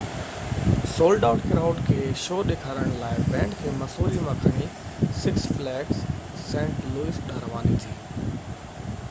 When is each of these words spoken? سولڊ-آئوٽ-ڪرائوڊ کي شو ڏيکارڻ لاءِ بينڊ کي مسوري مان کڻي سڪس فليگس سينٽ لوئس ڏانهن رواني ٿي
سولڊ-آئوٽ-ڪرائوڊ 0.93 1.81
کي 1.89 2.07
شو 2.21 2.39
ڏيکارڻ 2.47 2.95
لاءِ 3.01 3.19
بينڊ 3.27 3.53
کي 3.61 3.75
مسوري 3.83 4.23
مان 4.29 4.41
کڻي 4.47 4.67
سڪس 5.21 5.47
فليگس 5.53 6.03
سينٽ 6.49 6.83
لوئس 6.97 7.23
ڏانهن 7.29 7.47
رواني 7.47 7.81
ٿي 7.87 8.35